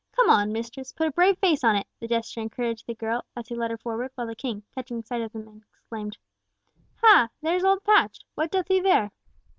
[0.13, 3.47] "Come on, mistress, put a brave face on it!" the jester encouraged the girl, as
[3.49, 6.17] he led her forward, while the king, catching sight of them, exclaimed,
[7.03, 7.29] "Ha!
[7.43, 8.17] there's old Patch.
[8.33, 9.11] What doth he there?"